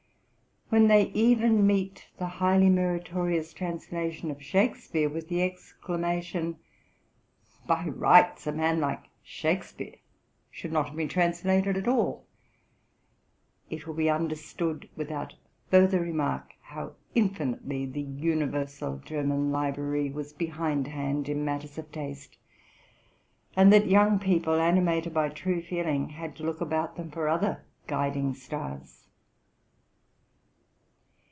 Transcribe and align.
When 0.73 0.87
they 0.87 1.07
even 1.07 1.67
meet 1.67 2.07
the 2.17 2.27
highly 2.27 2.69
meritorious 2.69 3.51
translation 3.51 4.31
of 4.31 4.41
Shakspeare 4.41 5.09
with 5.09 5.27
the 5.27 5.41
exclamation,'' 5.43 6.59
By 7.67 7.87
rights, 7.89 8.47
a 8.47 8.53
man 8.53 8.79
like 8.79 9.03
Shakspeare 9.21 9.95
should 10.49 10.71
not 10.71 10.85
have 10.87 10.95
been 10.95 11.09
translated 11.09 11.75
at 11.75 11.89
all!'' 11.89 12.25
it 13.69 13.85
will 13.85 13.95
be 13.95 14.09
understood, 14.09 14.87
without 14.95 15.33
further 15.69 15.99
remark, 15.99 16.53
how 16.61 16.93
infinitely': 17.15 17.85
The 17.87 17.99
Universal 18.03 18.99
Ger 18.99 19.23
man 19.23 19.51
Library'' 19.51 20.09
was 20.09 20.31
behind 20.31 20.87
hand 20.87 21.27
in 21.27 21.43
matters 21.43 21.77
of 21.77 21.91
taste, 21.91 22.37
and 23.57 23.73
that 23.73 23.87
young 23.89 24.19
people, 24.19 24.53
animated 24.53 25.13
by 25.13 25.27
true 25.27 25.61
feeling, 25.61 26.11
had 26.11 26.33
to 26.37 26.43
look 26.45 26.61
about 26.61 26.95
them 26.95 27.11
for 27.11 27.27
other 27.27 27.65
guiding 27.87 28.33
stars. 28.33 28.99